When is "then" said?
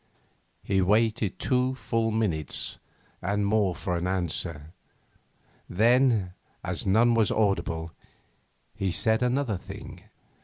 5.69-6.33